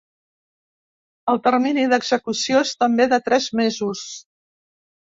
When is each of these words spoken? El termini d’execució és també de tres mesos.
El 1.33 1.41
termini 1.49 1.85
d’execució 1.93 2.65
és 2.71 2.75
també 2.83 3.09
de 3.15 3.23
tres 3.31 3.53
mesos. 3.63 4.07